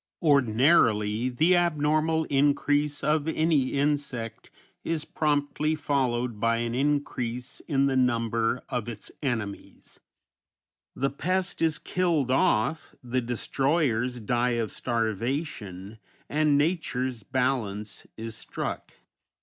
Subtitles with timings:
[0.23, 4.49] Ordinarily the abnormal increase of any insect
[4.83, 9.99] is promptly followed by an increase in the number of its enemies;
[10.95, 18.93] the pest is killed off, the destroyers die of starvation and nature's balance is struck.